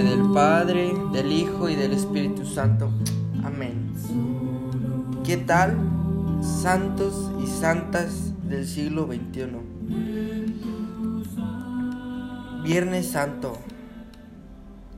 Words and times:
del 0.00 0.30
Padre, 0.32 0.94
del 1.12 1.30
Hijo 1.30 1.68
y 1.68 1.74
del 1.74 1.92
Espíritu 1.92 2.46
Santo. 2.46 2.90
Amén. 3.44 3.92
¿Qué 5.22 5.36
tal, 5.36 5.76
santos 6.40 7.30
y 7.44 7.46
santas 7.46 8.32
del 8.48 8.66
siglo 8.66 9.06
XXI? 9.06 9.48
Viernes 12.64 13.06
Santo, 13.08 13.58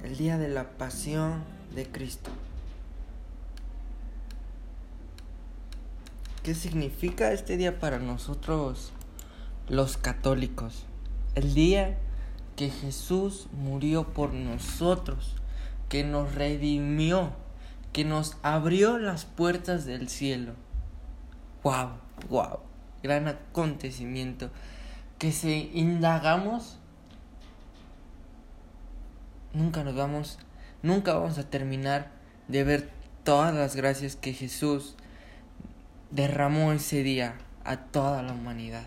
el 0.05 0.17
día 0.17 0.39
de 0.39 0.49
la 0.49 0.71
pasión 0.71 1.43
de 1.75 1.87
Cristo. 1.87 2.31
¿Qué 6.45 6.55
significa 6.55 7.33
este 7.33 7.57
día 7.57 7.81
para 7.81 7.99
nosotros 7.99 8.93
los 9.69 9.97
católicos? 9.97 10.85
El 11.35 11.53
día 11.55 11.99
que 12.57 12.71
Jesús 12.71 13.49
murió 13.53 14.13
por 14.13 14.33
nosotros, 14.33 15.35
que 15.89 16.05
nos 16.05 16.35
redimió, 16.35 17.33
que 17.93 18.05
nos 18.05 18.37
abrió 18.43 18.99
las 18.99 19.25
puertas 19.25 19.85
del 19.85 20.09
cielo. 20.09 20.55
¡Wow! 21.63 21.91
¡Wow! 22.29 22.61
Gran 23.03 23.29
acontecimiento. 23.29 24.51
Que 25.19 25.33
si 25.33 25.71
indagamos, 25.75 26.79
nunca 29.53 29.85
nos 29.85 29.95
vamos, 29.95 30.39
nunca 30.83 31.15
vamos 31.15 31.39
a 31.39 31.49
terminar 31.49 32.11
de 32.49 32.65
ver 32.65 32.91
todas 33.25 33.55
las 33.55 33.77
gracias 33.77 34.17
que 34.17 34.33
Jesús 34.33 34.97
derramó 36.11 36.73
ese 36.73 37.03
día 37.03 37.37
a 37.65 37.77
toda 37.77 38.23
la 38.23 38.33
humanidad. 38.33 38.87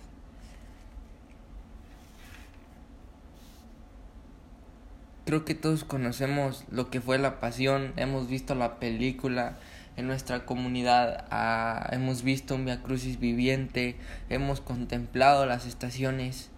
Creo 5.28 5.44
que 5.44 5.56
todos 5.56 5.84
conocemos 5.84 6.64
lo 6.72 6.90
que 6.90 7.02
fue 7.02 7.18
la 7.18 7.42
pasión, 7.42 7.92
hemos 7.98 8.30
visto 8.30 8.56
la 8.56 8.80
película 8.80 9.58
en 9.98 10.08
nuestra 10.08 10.46
comunidad, 10.46 11.26
ah, 11.32 11.86
hemos 11.92 12.24
visto 12.24 12.56
un 12.56 12.64
Via 12.64 12.82
Crucis 12.82 13.20
viviente, 13.20 13.98
hemos 14.30 14.62
contemplado 14.62 15.46
las 15.46 15.66
estaciones. 15.66 16.50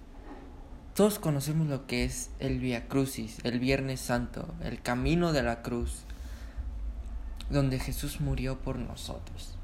Todos 0.93 1.17
conocemos 1.17 1.65
lo 1.65 1.87
que 1.87 2.03
es 2.03 2.29
el 2.37 2.59
Via 2.59 2.87
Crucis, 2.87 3.39
el 3.43 3.59
Viernes 3.59 4.01
Santo, 4.01 4.53
el 4.63 4.79
camino 4.83 5.33
de 5.33 5.41
la 5.41 5.63
cruz, 5.63 6.03
donde 7.49 7.79
Jesús 7.79 8.21
murió 8.21 8.59
por 8.59 8.77
nosotros. 8.77 9.55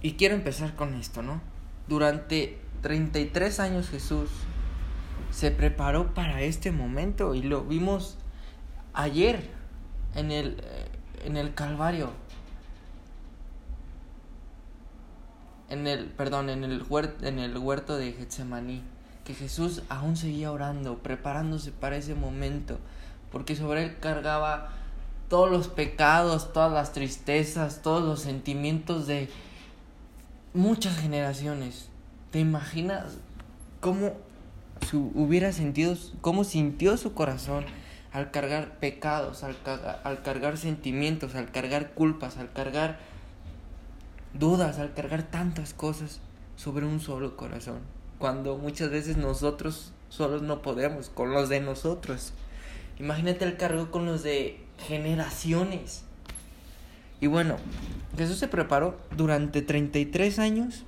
Y 0.00 0.12
quiero 0.14 0.34
empezar 0.34 0.76
con 0.76 0.94
esto, 0.94 1.20
¿no? 1.20 1.42
Durante 1.88 2.58
33 2.80 3.60
años 3.60 3.90
Jesús 3.90 4.30
se 5.38 5.52
preparó 5.52 6.14
para 6.14 6.42
este 6.42 6.72
momento 6.72 7.32
y 7.36 7.42
lo 7.42 7.62
vimos 7.62 8.16
ayer 8.92 9.48
en 10.16 10.32
el, 10.32 10.56
eh, 10.64 10.88
en 11.26 11.36
el 11.36 11.54
Calvario. 11.54 12.10
En 15.68 15.86
el, 15.86 16.06
perdón, 16.06 16.50
en 16.50 16.64
el, 16.64 16.82
huerto, 16.82 17.24
en 17.24 17.38
el 17.38 17.56
huerto 17.56 17.96
de 17.96 18.14
Getsemaní, 18.14 18.82
que 19.24 19.32
Jesús 19.32 19.82
aún 19.88 20.16
seguía 20.16 20.50
orando, 20.50 20.98
preparándose 20.98 21.70
para 21.70 21.94
ese 21.94 22.16
momento, 22.16 22.80
porque 23.30 23.54
sobre 23.54 23.84
él 23.84 23.96
cargaba 24.00 24.70
todos 25.28 25.48
los 25.52 25.68
pecados, 25.68 26.52
todas 26.52 26.72
las 26.72 26.90
tristezas, 26.90 27.80
todos 27.80 28.02
los 28.02 28.22
sentimientos 28.22 29.06
de 29.06 29.30
muchas 30.52 30.98
generaciones. 30.98 31.90
¿Te 32.32 32.40
imaginas 32.40 33.18
cómo 33.80 34.14
su, 34.86 35.10
hubiera 35.14 35.52
sentido, 35.52 35.96
cómo 36.20 36.44
sintió 36.44 36.96
su 36.96 37.14
corazón 37.14 37.64
al 38.12 38.30
cargar 38.30 38.78
pecados, 38.78 39.44
al, 39.44 39.56
al 40.04 40.22
cargar 40.22 40.56
sentimientos, 40.56 41.34
al 41.34 41.50
cargar 41.50 41.92
culpas, 41.92 42.36
al 42.36 42.52
cargar 42.52 42.98
dudas, 44.34 44.78
al 44.78 44.94
cargar 44.94 45.22
tantas 45.24 45.74
cosas 45.74 46.20
sobre 46.56 46.86
un 46.86 47.00
solo 47.00 47.36
corazón. 47.36 47.80
Cuando 48.18 48.56
muchas 48.56 48.90
veces 48.90 49.16
nosotros 49.16 49.92
solos 50.08 50.42
no 50.42 50.62
podemos, 50.62 51.08
con 51.10 51.32
los 51.32 51.48
de 51.48 51.60
nosotros. 51.60 52.32
Imagínate 52.98 53.44
el 53.44 53.56
cargo 53.56 53.90
con 53.90 54.06
los 54.06 54.22
de 54.22 54.60
generaciones. 54.78 56.04
Y 57.20 57.26
bueno, 57.26 57.56
Jesús 58.16 58.38
se 58.38 58.48
preparó 58.48 58.96
durante 59.16 59.62
33 59.62 60.38
años 60.38 60.84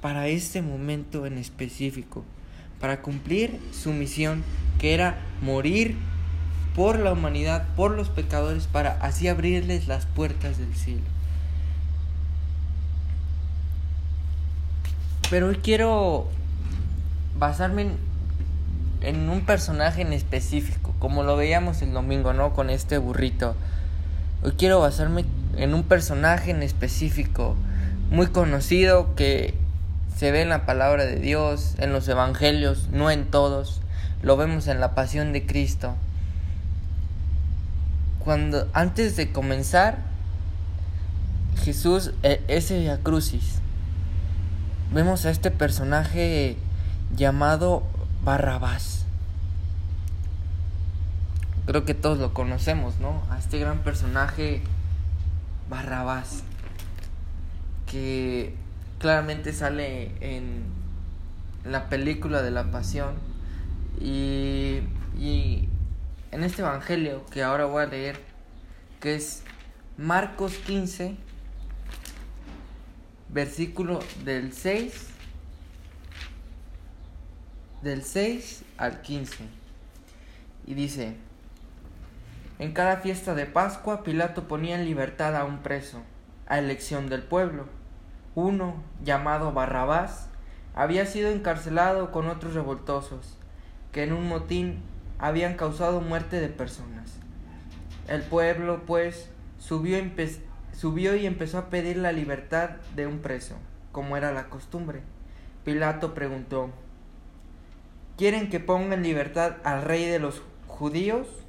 para 0.00 0.28
este 0.28 0.62
momento 0.62 1.26
en 1.26 1.38
específico 1.38 2.24
para 2.84 3.00
cumplir 3.00 3.62
su 3.72 3.94
misión, 3.94 4.44
que 4.78 4.92
era 4.92 5.16
morir 5.40 5.96
por 6.76 6.98
la 6.98 7.12
humanidad, 7.12 7.66
por 7.76 7.92
los 7.92 8.10
pecadores, 8.10 8.66
para 8.66 8.98
así 9.00 9.26
abrirles 9.26 9.88
las 9.88 10.04
puertas 10.04 10.58
del 10.58 10.74
cielo. 10.74 11.00
Pero 15.30 15.46
hoy 15.46 15.56
quiero 15.62 16.28
basarme 17.38 17.86
en, 19.00 19.30
un 19.30 19.46
personaje 19.46 20.02
en 20.02 20.12
específico, 20.12 20.94
como 20.98 21.22
lo 21.22 21.38
veíamos 21.38 21.80
el 21.80 21.94
domingo, 21.94 22.34
¿no? 22.34 22.52
Con 22.52 22.68
este 22.68 22.98
burrito. 22.98 23.56
Hoy 24.42 24.52
quiero 24.58 24.80
basarme 24.80 25.24
en 25.56 25.72
un 25.72 25.84
personaje 25.84 26.50
en 26.50 26.62
específico, 26.62 27.56
muy 28.10 28.26
conocido, 28.26 29.14
que 29.14 29.63
se 30.16 30.30
ve 30.30 30.42
en 30.42 30.48
la 30.48 30.66
palabra 30.66 31.04
de 31.04 31.16
Dios, 31.16 31.74
en 31.78 31.92
los 31.92 32.06
evangelios, 32.08 32.88
no 32.90 33.10
en 33.10 33.26
todos. 33.26 33.80
Lo 34.22 34.36
vemos 34.36 34.68
en 34.68 34.80
la 34.80 34.94
pasión 34.94 35.32
de 35.32 35.44
Cristo. 35.44 35.94
Cuando 38.20 38.68
antes 38.72 39.16
de 39.16 39.32
comenzar 39.32 39.98
Jesús 41.62 42.12
e, 42.22 42.42
ese 42.48 42.78
Via 42.78 42.98
Crucis 42.98 43.58
vemos 44.92 45.26
a 45.26 45.30
este 45.30 45.50
personaje 45.50 46.56
llamado 47.14 47.82
Barrabás. 48.22 49.04
Creo 51.66 51.84
que 51.84 51.94
todos 51.94 52.18
lo 52.18 52.32
conocemos, 52.34 52.98
¿no? 52.98 53.22
A 53.30 53.38
este 53.38 53.58
gran 53.58 53.78
personaje 53.78 54.62
Barrabás 55.68 56.44
que 57.86 58.54
claramente 59.04 59.52
sale 59.52 60.12
en 60.22 60.64
la 61.62 61.90
película 61.90 62.40
de 62.40 62.50
la 62.50 62.70
pasión. 62.70 63.16
Y, 64.00 64.80
en 66.32 66.42
este 66.42 66.62
evangelio 66.62 67.26
que 67.26 67.42
ahora 67.42 67.66
voy 67.66 67.82
a 67.82 67.86
leer 67.86 68.18
que 69.00 69.14
es 69.14 69.42
Marcos 69.98 70.54
15 70.66 71.16
versículo 73.28 74.00
del 74.24 74.52
6 74.52 75.06
del 77.82 78.02
6 78.02 78.64
al 78.78 79.00
15 79.02 79.44
y 80.66 80.74
dice 80.74 81.16
en 82.58 82.72
cada 82.72 82.96
fiesta 82.96 83.36
de 83.36 83.46
Pascua 83.46 84.02
Pilato 84.02 84.48
ponía 84.48 84.74
en 84.74 84.86
libertad 84.86 85.36
a 85.36 85.44
un 85.44 85.58
preso 85.58 86.02
a 86.48 86.58
elección 86.58 87.08
del 87.08 87.22
pueblo 87.22 87.83
uno, 88.34 88.74
llamado 89.04 89.52
Barrabás, 89.52 90.28
había 90.74 91.06
sido 91.06 91.30
encarcelado 91.30 92.10
con 92.10 92.28
otros 92.28 92.54
revoltosos, 92.54 93.36
que 93.92 94.02
en 94.02 94.12
un 94.12 94.28
motín 94.28 94.82
habían 95.18 95.54
causado 95.54 96.00
muerte 96.00 96.40
de 96.40 96.48
personas. 96.48 97.18
El 98.08 98.22
pueblo, 98.22 98.82
pues, 98.86 99.30
subió, 99.58 99.98
subió 100.72 101.14
y 101.14 101.26
empezó 101.26 101.58
a 101.58 101.70
pedir 101.70 101.96
la 101.96 102.12
libertad 102.12 102.70
de 102.96 103.06
un 103.06 103.20
preso, 103.20 103.54
como 103.92 104.16
era 104.16 104.32
la 104.32 104.48
costumbre. 104.48 105.02
Pilato 105.64 106.12
preguntó, 106.12 106.70
¿Quieren 108.16 108.48
que 108.50 108.60
ponga 108.60 108.94
en 108.94 109.02
libertad 109.02 109.56
al 109.64 109.82
rey 109.82 110.06
de 110.06 110.18
los 110.18 110.42
judíos? 110.66 111.43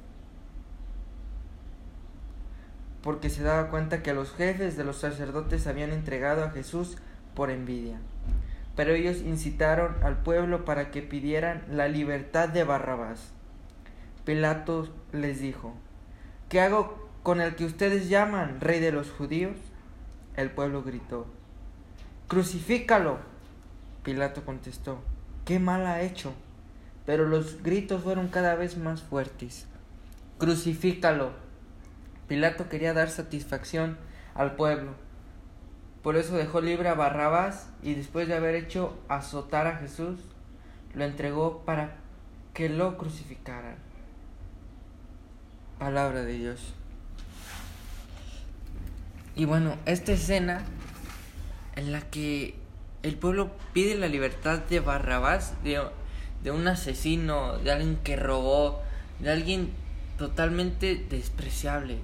Porque 3.02 3.30
se 3.30 3.42
daba 3.42 3.70
cuenta 3.70 4.02
que 4.02 4.14
los 4.14 4.32
jefes 4.32 4.76
de 4.76 4.84
los 4.84 4.96
sacerdotes 4.96 5.66
habían 5.66 5.90
entregado 5.90 6.44
a 6.44 6.50
Jesús 6.50 6.96
por 7.34 7.50
envidia. 7.50 7.98
Pero 8.74 8.92
ellos 8.94 9.18
incitaron 9.18 9.96
al 10.02 10.22
pueblo 10.22 10.64
para 10.64 10.90
que 10.90 11.02
pidieran 11.02 11.64
la 11.70 11.88
libertad 11.88 12.48
de 12.48 12.64
Barrabás. 12.64 13.32
Pilato 14.24 14.88
les 15.12 15.40
dijo, 15.40 15.74
¿qué 16.48 16.60
hago 16.60 17.08
con 17.22 17.40
el 17.40 17.54
que 17.54 17.64
ustedes 17.64 18.08
llaman 18.08 18.60
rey 18.60 18.80
de 18.80 18.92
los 18.92 19.10
judíos? 19.10 19.56
El 20.36 20.50
pueblo 20.50 20.82
gritó, 20.82 21.26
Crucifícalo. 22.28 23.18
Pilato 24.02 24.44
contestó, 24.44 25.00
¿qué 25.44 25.58
mal 25.58 25.86
ha 25.86 26.02
hecho? 26.02 26.34
Pero 27.06 27.24
los 27.24 27.62
gritos 27.62 28.02
fueron 28.02 28.28
cada 28.28 28.56
vez 28.56 28.76
más 28.76 29.00
fuertes. 29.02 29.66
Crucifícalo. 30.38 31.45
Pilato 32.28 32.68
quería 32.68 32.92
dar 32.92 33.08
satisfacción 33.08 33.98
al 34.34 34.56
pueblo. 34.56 34.92
Por 36.02 36.16
eso 36.16 36.36
dejó 36.36 36.60
libre 36.60 36.88
a 36.88 36.94
Barrabás 36.94 37.68
y 37.82 37.94
después 37.94 38.28
de 38.28 38.34
haber 38.34 38.54
hecho 38.54 38.98
azotar 39.08 39.66
a 39.66 39.76
Jesús, 39.76 40.20
lo 40.94 41.04
entregó 41.04 41.62
para 41.64 41.96
que 42.54 42.68
lo 42.68 42.96
crucificaran. 42.96 43.76
Palabra 45.78 46.22
de 46.22 46.32
Dios. 46.32 46.74
Y 49.34 49.44
bueno, 49.44 49.76
esta 49.84 50.12
escena 50.12 50.62
en 51.76 51.92
la 51.92 52.00
que 52.00 52.54
el 53.02 53.16
pueblo 53.16 53.50
pide 53.72 53.96
la 53.96 54.08
libertad 54.08 54.60
de 54.60 54.80
Barrabás, 54.80 55.54
de, 55.62 55.82
de 56.42 56.50
un 56.50 56.66
asesino, 56.66 57.58
de 57.58 57.72
alguien 57.72 57.96
que 57.96 58.16
robó, 58.16 58.82
de 59.20 59.30
alguien 59.30 59.70
totalmente 60.18 61.04
despreciable. 61.10 61.98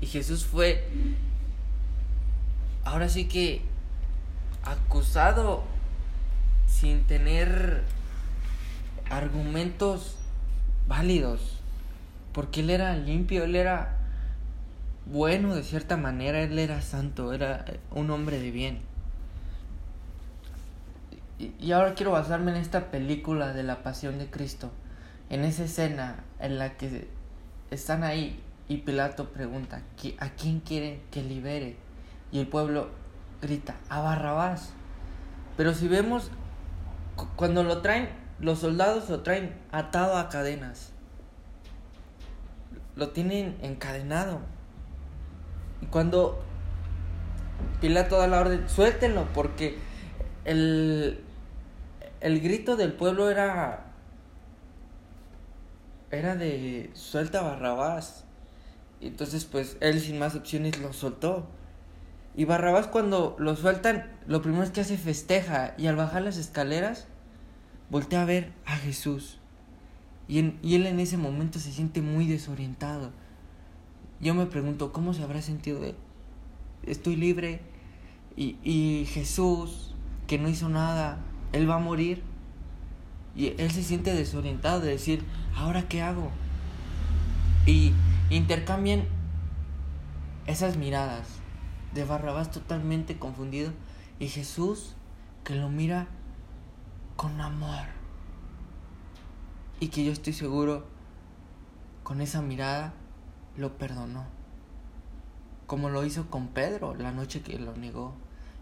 Y 0.00 0.06
Jesús 0.06 0.44
fue, 0.44 0.88
ahora 2.84 3.08
sí 3.08 3.26
que, 3.26 3.62
acusado 4.64 5.64
sin 6.66 7.04
tener 7.04 7.82
argumentos 9.10 10.16
válidos. 10.86 11.58
Porque 12.32 12.60
él 12.60 12.70
era 12.70 12.94
limpio, 12.96 13.44
él 13.44 13.56
era 13.56 13.98
bueno 15.06 15.54
de 15.54 15.62
cierta 15.62 15.96
manera, 15.96 16.42
él 16.42 16.58
era 16.58 16.80
santo, 16.82 17.32
era 17.32 17.64
un 17.90 18.10
hombre 18.10 18.38
de 18.38 18.50
bien. 18.50 18.80
Y, 21.38 21.70
ahora 21.72 21.94
quiero 21.94 22.12
basarme 22.12 22.50
en 22.50 22.56
esta 22.56 22.90
película 22.90 23.52
de 23.52 23.62
la 23.62 23.82
pasión 23.82 24.18
de 24.18 24.28
Cristo, 24.28 24.72
en 25.30 25.44
esa 25.44 25.64
escena 25.64 26.24
en 26.40 26.58
la 26.58 26.76
que 26.76 27.08
están 27.70 28.02
ahí 28.02 28.40
y 28.68 28.78
Pilato 28.78 29.30
pregunta, 29.30 29.82
¿a 30.18 30.28
quién 30.30 30.60
quiere 30.60 31.00
que 31.10 31.22
libere? 31.22 31.76
Y 32.30 32.38
el 32.40 32.46
pueblo 32.46 32.90
grita, 33.40 33.76
a 33.88 34.00
Barrabás. 34.00 34.72
Pero 35.56 35.74
si 35.74 35.88
vemos, 35.88 36.30
cuando 37.36 37.64
lo 37.64 37.80
traen, 37.80 38.10
los 38.40 38.58
soldados 38.58 39.08
lo 39.08 39.22
traen 39.22 39.56
atado 39.72 40.16
a 40.16 40.28
cadenas. 40.28 40.92
Lo 42.94 43.10
tienen 43.10 43.56
encadenado. 43.62 44.40
Y 45.80 45.86
cuando 45.86 46.42
Pilato 47.80 48.18
da 48.18 48.26
la 48.26 48.40
orden, 48.40 48.68
suéltenlo, 48.68 49.26
porque 49.32 49.78
el, 50.44 51.24
el 52.20 52.40
grito 52.40 52.76
del 52.76 52.92
pueblo 52.92 53.30
era 53.30 53.84
era 56.10 56.36
de 56.36 56.90
suelta 56.94 57.42
Barrabás. 57.42 58.24
Entonces 59.00 59.44
pues 59.44 59.76
él 59.80 60.00
sin 60.00 60.18
más 60.18 60.34
opciones 60.34 60.78
lo 60.78 60.92
soltó. 60.92 61.46
Y 62.34 62.44
Barrabás 62.44 62.86
cuando 62.86 63.36
lo 63.38 63.56
sueltan, 63.56 64.10
lo 64.26 64.42
primero 64.42 64.62
es 64.62 64.70
que 64.70 64.80
hace 64.80 64.96
festeja 64.96 65.74
y 65.76 65.86
al 65.86 65.96
bajar 65.96 66.22
las 66.22 66.36
escaleras 66.36 67.08
voltea 67.90 68.22
a 68.22 68.26
ver 68.26 68.52
a 68.64 68.76
Jesús. 68.76 69.38
Y, 70.28 70.54
y 70.62 70.74
él 70.74 70.86
en 70.86 71.00
ese 71.00 71.16
momento 71.16 71.58
se 71.58 71.72
siente 71.72 72.02
muy 72.02 72.26
desorientado. 72.26 73.10
Yo 74.20 74.34
me 74.34 74.46
pregunto, 74.46 74.92
¿cómo 74.92 75.14
se 75.14 75.22
habrá 75.22 75.42
sentido? 75.42 75.80
Estoy 76.82 77.16
libre 77.16 77.60
y, 78.36 78.56
y 78.62 79.06
Jesús, 79.06 79.94
que 80.26 80.38
no 80.38 80.48
hizo 80.48 80.68
nada, 80.68 81.18
él 81.52 81.68
va 81.68 81.76
a 81.76 81.80
morir. 81.80 82.22
Y 83.34 83.54
él 83.58 83.70
se 83.70 83.82
siente 83.82 84.14
desorientado 84.14 84.80
de 84.80 84.90
decir, 84.90 85.24
¿ahora 85.56 85.88
qué 85.88 86.02
hago? 86.02 86.30
Y 88.30 88.36
intercambian 88.36 89.06
esas 90.46 90.76
miradas 90.76 91.26
de 91.94 92.04
Barrabás 92.04 92.50
totalmente 92.50 93.18
confundido 93.18 93.72
y 94.18 94.28
Jesús 94.28 94.94
que 95.44 95.54
lo 95.54 95.68
mira 95.68 96.08
con 97.16 97.40
amor. 97.40 97.86
Y 99.80 99.88
que 99.88 100.04
yo 100.04 100.12
estoy 100.12 100.32
seguro, 100.32 100.86
con 102.02 102.20
esa 102.20 102.42
mirada, 102.42 102.94
lo 103.56 103.76
perdonó. 103.76 104.24
Como 105.66 105.88
lo 105.88 106.04
hizo 106.04 106.30
con 106.30 106.48
Pedro 106.48 106.94
la 106.94 107.12
noche 107.12 107.42
que 107.42 107.58
lo 107.58 107.76
negó. 107.76 108.14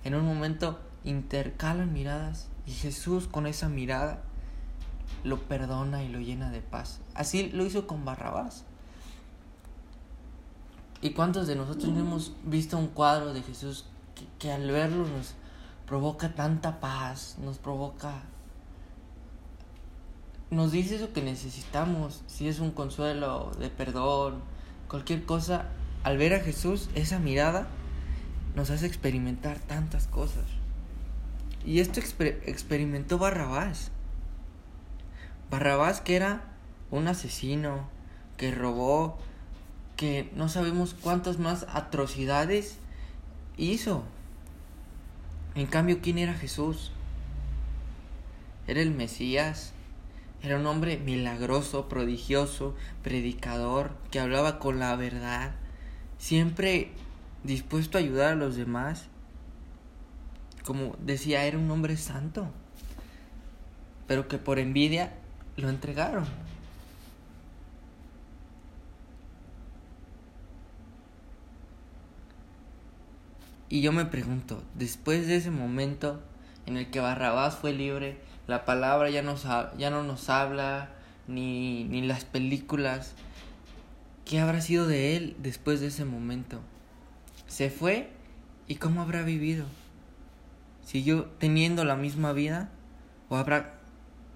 En 0.04 0.14
un 0.14 0.24
momento 0.24 0.80
intercalan 1.04 1.92
miradas 1.92 2.48
y 2.66 2.72
Jesús 2.72 3.28
con 3.28 3.46
esa 3.46 3.68
mirada 3.68 4.22
lo 5.24 5.40
perdona 5.42 6.02
y 6.02 6.08
lo 6.08 6.20
llena 6.20 6.50
de 6.50 6.60
paz. 6.60 7.00
Así 7.14 7.50
lo 7.50 7.64
hizo 7.64 7.86
con 7.86 8.04
Barrabás. 8.04 8.64
¿Y 11.06 11.10
cuántos 11.10 11.46
de 11.46 11.54
nosotros 11.54 11.92
no 11.92 12.00
hemos 12.00 12.32
visto 12.42 12.76
un 12.76 12.88
cuadro 12.88 13.32
de 13.32 13.40
Jesús 13.40 13.84
que, 14.40 14.50
al 14.50 14.68
verlo 14.68 15.06
nos 15.06 15.34
provoca 15.86 16.34
tanta 16.34 16.80
paz, 16.80 17.36
nos 17.40 17.58
provoca... 17.58 18.22
Nos 20.50 20.72
dice 20.72 20.96
eso 20.96 21.12
que 21.12 21.22
necesitamos, 21.22 22.24
si 22.26 22.48
es 22.48 22.58
un 22.58 22.72
consuelo 22.72 23.52
de 23.60 23.70
perdón, 23.70 24.42
cualquier 24.88 25.24
cosa, 25.24 25.66
al 26.02 26.18
ver 26.18 26.34
a 26.34 26.40
Jesús, 26.40 26.88
esa 26.96 27.20
mirada 27.20 27.68
nos 28.56 28.70
hace 28.70 28.86
experimentar 28.86 29.60
tantas 29.60 30.08
cosas. 30.08 30.46
Y 31.64 31.78
esto 31.78 32.00
experimentó 32.00 33.18
Barrabás. 33.18 33.92
Barrabás 35.52 36.00
que 36.00 36.16
era 36.16 36.42
un 36.90 37.06
asesino, 37.06 37.88
que 38.36 38.50
robó, 38.50 39.18
que 39.96 40.30
no 40.34 40.48
sabemos 40.48 40.94
cuántas 40.94 41.38
más 41.38 41.66
atrocidades 41.68 42.76
hizo. 43.56 44.04
En 45.54 45.66
cambio, 45.66 46.00
¿quién 46.02 46.18
era 46.18 46.34
Jesús? 46.34 46.92
Era 48.66 48.80
el 48.80 48.90
Mesías. 48.90 49.72
Era 50.42 50.58
un 50.58 50.66
hombre 50.66 50.98
milagroso, 50.98 51.88
prodigioso, 51.88 52.76
predicador, 53.02 53.92
que 54.10 54.20
hablaba 54.20 54.58
con 54.58 54.78
la 54.78 54.94
verdad, 54.94 55.52
siempre 56.18 56.92
dispuesto 57.42 57.96
a 57.96 58.02
ayudar 58.02 58.32
a 58.32 58.36
los 58.36 58.54
demás 58.54 59.08
como 60.66 60.96
decía, 60.98 61.44
era 61.44 61.58
un 61.58 61.70
hombre 61.70 61.96
santo, 61.96 62.48
pero 64.08 64.26
que 64.26 64.36
por 64.36 64.58
envidia 64.58 65.14
lo 65.56 65.68
entregaron. 65.68 66.26
Y 73.68 73.80
yo 73.80 73.92
me 73.92 74.04
pregunto, 74.04 74.62
después 74.74 75.26
de 75.26 75.36
ese 75.36 75.50
momento 75.50 76.22
en 76.66 76.76
el 76.76 76.90
que 76.90 77.00
Barrabás 77.00 77.56
fue 77.56 77.72
libre, 77.72 78.18
la 78.46 78.64
palabra 78.64 79.10
ya, 79.10 79.22
ya 79.76 79.90
no 79.90 80.02
nos 80.04 80.28
habla, 80.28 80.90
ni, 81.26 81.84
ni 81.84 82.02
las 82.02 82.24
películas, 82.24 83.14
¿qué 84.24 84.40
habrá 84.40 84.60
sido 84.60 84.86
de 84.86 85.16
él 85.16 85.36
después 85.38 85.80
de 85.80 85.88
ese 85.88 86.04
momento? 86.04 86.60
¿Se 87.48 87.70
fue? 87.70 88.10
¿Y 88.68 88.76
cómo 88.76 89.02
habrá 89.02 89.22
vivido? 89.22 89.66
¿Siguió 90.84 91.24
teniendo 91.38 91.84
la 91.84 91.96
misma 91.96 92.32
vida 92.32 92.70
o 93.28 93.36
habrá 93.36 93.74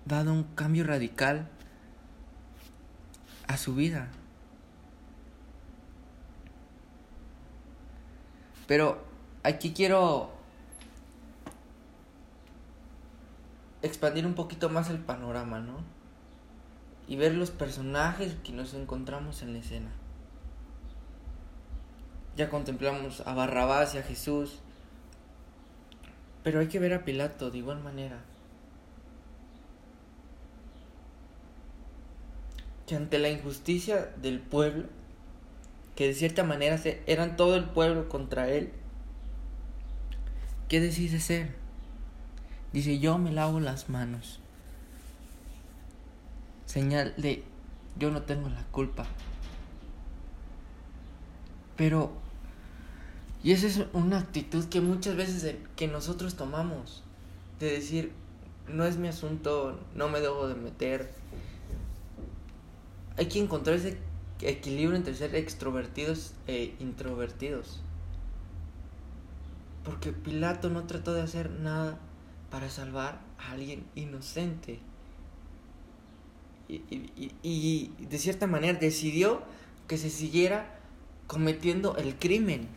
dado 0.05 0.33
un 0.33 0.43
cambio 0.43 0.85
radical 0.85 1.49
a 3.47 3.57
su 3.57 3.75
vida? 3.75 4.09
Pero 8.67 9.10
aquí 9.43 9.73
quiero 9.73 10.31
expandir 13.83 14.27
un 14.27 14.35
poquito 14.35 14.69
más 14.69 14.91
el 14.91 14.99
panorama, 14.99 15.61
¿no? 15.61 15.79
Y 17.09 17.17
ver 17.17 17.35
los 17.35 17.51
personajes 17.51 18.37
que 18.45 18.53
nos 18.53 18.75
encontramos 18.75 19.43
en 19.43 19.55
la 19.55 19.59
escena. 19.59 19.91
Ya 22.37 22.49
contemplamos 22.49 23.23
a 23.27 23.35
Barrabás 23.35 23.95
y 23.95 23.99
a 23.99 24.03
Jesús, 24.03 24.61
pero 26.45 26.61
hay 26.61 26.69
que 26.69 26.79
ver 26.79 26.95
a 26.95 27.05
Pilato 27.05 27.51
de 27.51 27.59
igual 27.59 27.81
manera. 27.81 28.19
Que 32.87 32.97
ante 32.97 33.19
la 33.19 33.29
injusticia 33.29 34.13
del 34.23 34.41
pueblo, 34.41 34.87
que 35.97 36.07
de 36.07 36.15
cierta 36.15 36.45
manera 36.45 36.79
eran 37.07 37.37
todo 37.37 37.57
el 37.57 37.65
pueblo 37.65 38.09
contra 38.09 38.49
él, 38.49 38.73
¿qué 40.71 40.81
decide 40.81 41.21
ser? 41.21 41.55
Dice, 42.73 42.99
yo 42.99 43.19
me 43.19 43.31
lavo 43.31 43.61
las 43.61 43.91
manos. 43.91 44.41
Señal 46.65 47.13
de, 47.19 47.45
yo 47.99 48.11
no 48.11 48.23
tengo 48.23 48.49
la 48.49 48.65
culpa. 48.69 49.05
Pero 51.77 52.13
y 53.43 53.53
esa 53.53 53.67
es 53.67 53.83
una 53.95 54.19
actitud 54.19 54.67
que 54.67 54.81
muchas 54.81 55.17
veces 55.17 55.57
que 55.75 55.89
nosotros 55.89 56.35
tomamos, 56.35 57.03
de 57.59 57.73
decir, 57.73 58.13
no 58.69 58.85
es 58.85 58.99
mi 58.99 59.09
asunto, 59.09 59.79
no 59.95 60.09
me 60.09 60.21
debo 60.21 60.47
de 60.47 60.55
meter. 60.55 61.11
Hay 63.17 63.27
que 63.27 63.39
encontrar 63.39 63.77
ese 63.77 63.99
equilibrio 64.43 64.97
entre 64.97 65.15
ser 65.15 65.35
extrovertidos 65.35 66.35
e 66.47 66.75
introvertidos. 66.81 67.81
Porque 69.85 70.13
Pilato 70.13 70.69
no 70.71 70.85
trató 70.85 71.15
de 71.15 71.23
hacer 71.23 71.51
nada 71.51 71.99
para 72.51 72.69
salvar 72.69 73.21
a 73.39 73.53
alguien 73.53 73.87
inocente. 73.95 74.81
y, 76.69 77.89
de 77.99 78.19
cierta 78.19 78.47
manera 78.47 78.79
decidió 78.79 79.43
que 79.89 79.99
se 79.99 80.09
siguiera 80.09 80.79
cometiendo 81.27 81.97
el 81.97 82.17
crimen. 82.17 82.69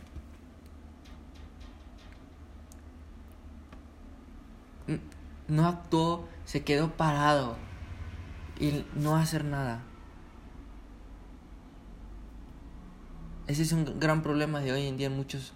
No 5.46 5.66
actuó, 5.66 6.28
se 6.44 6.64
quedó 6.64 6.96
parado 6.96 7.56
y 8.58 8.84
no 8.94 9.16
hacer 9.16 9.44
nada. 9.44 9.82
Ese 13.46 13.62
es 13.62 13.72
un 13.72 14.00
gran 14.00 14.22
problema 14.22 14.60
de 14.60 14.72
hoy 14.72 14.86
en 14.86 14.96
día 14.96 15.08
en 15.08 15.16
muchos 15.16 15.52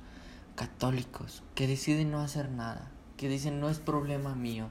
católicos 0.59 1.45
que 1.55 1.69
deciden 1.69 2.11
no 2.11 2.21
hacer 2.21 2.51
nada, 2.51 2.91
que 3.17 3.29
dicen 3.29 3.61
no 3.61 3.71
es 3.71 3.79
problema 3.79 4.35
mío 4.35 4.71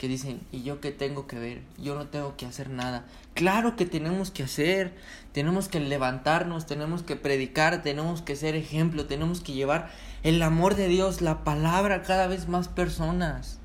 que 0.00 0.08
dicen, 0.08 0.40
¿y 0.50 0.62
yo 0.62 0.80
qué 0.80 0.92
tengo 0.92 1.26
que 1.26 1.38
ver? 1.38 1.62
Yo 1.76 1.94
no 1.94 2.06
tengo 2.06 2.34
que 2.34 2.46
hacer 2.46 2.70
nada. 2.70 3.04
Claro 3.34 3.76
que 3.76 3.84
tenemos 3.84 4.30
que 4.30 4.44
hacer, 4.44 4.94
tenemos 5.32 5.68
que 5.68 5.78
levantarnos, 5.78 6.64
tenemos 6.64 7.02
que 7.02 7.16
predicar, 7.16 7.82
tenemos 7.82 8.22
que 8.22 8.34
ser 8.34 8.54
ejemplo, 8.54 9.04
tenemos 9.04 9.42
que 9.42 9.52
llevar 9.52 9.90
el 10.22 10.40
amor 10.40 10.74
de 10.74 10.88
Dios, 10.88 11.20
la 11.20 11.44
palabra 11.44 11.96
a 11.96 12.02
cada 12.02 12.28
vez 12.28 12.48
más 12.48 12.68
personas. 12.68 13.58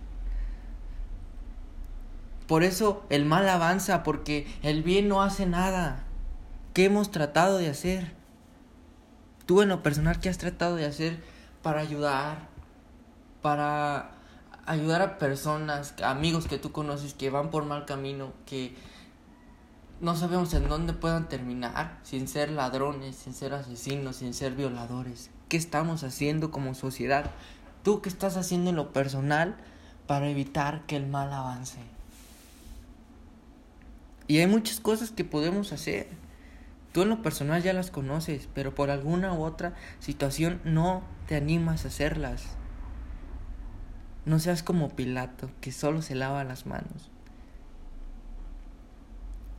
Por 2.47 2.65
eso 2.65 3.05
el 3.09 3.23
mal 3.23 3.47
avanza, 3.47 4.03
porque 4.03 4.45
el 4.61 4.83
bien 4.83 5.07
no 5.07 5.21
hace 5.21 5.45
nada. 5.45 6.03
¿Qué 6.73 6.83
hemos 6.83 7.11
tratado 7.11 7.57
de 7.57 7.69
hacer? 7.69 8.11
Tú 9.45 9.61
en 9.61 9.69
lo 9.69 9.81
personal, 9.81 10.19
¿qué 10.19 10.27
has 10.27 10.37
tratado 10.37 10.75
de 10.75 10.85
hacer 10.85 11.34
para 11.65 11.81
ayudar? 11.81 12.47
Para 13.41 14.11
ayudar 14.67 15.01
a 15.01 15.17
personas, 15.17 15.95
amigos 16.03 16.47
que 16.47 16.59
tú 16.59 16.71
conoces 16.71 17.15
que 17.15 17.31
van 17.31 17.49
por 17.49 17.65
mal 17.65 17.85
camino, 17.85 18.33
que 18.45 18.75
no 19.99 20.15
sabemos 20.15 20.53
en 20.53 20.69
dónde 20.69 20.93
puedan 20.93 21.27
terminar, 21.27 21.97
sin 22.03 22.27
ser 22.27 22.51
ladrones, 22.51 23.15
sin 23.15 23.33
ser 23.33 23.55
asesinos, 23.55 24.17
sin 24.17 24.35
ser 24.35 24.53
violadores. 24.53 25.31
¿Qué 25.49 25.57
estamos 25.57 26.03
haciendo 26.03 26.51
como 26.51 26.75
sociedad? 26.75 27.31
¿Tú 27.81 27.99
qué 27.99 28.09
estás 28.09 28.37
haciendo 28.37 28.69
en 28.69 28.75
lo 28.75 28.93
personal 28.93 29.55
para 30.05 30.29
evitar 30.29 30.85
que 30.85 30.97
el 30.97 31.07
mal 31.07 31.33
avance? 31.33 31.79
Y 34.27 34.37
hay 34.37 34.45
muchas 34.45 34.79
cosas 34.79 35.09
que 35.09 35.23
podemos 35.23 35.73
hacer. 35.73 36.09
Tú 36.95 37.01
en 37.01 37.09
lo 37.09 37.21
personal 37.21 37.61
ya 37.61 37.73
las 37.73 37.91
conoces, 37.91 38.47
pero 38.53 38.73
por 38.73 38.89
alguna 38.89 39.33
u 39.33 39.43
otra 39.43 39.73
situación 39.99 40.61
no 40.63 41.03
te 41.27 41.35
animas 41.35 41.83
a 41.83 41.89
hacerlas. 41.89 42.55
No 44.23 44.39
seas 44.39 44.63
como 44.63 44.95
Pilato, 44.95 45.49
que 45.59 45.73
solo 45.73 46.01
se 46.01 46.15
lava 46.15 46.45
las 46.45 46.65
manos. 46.65 47.11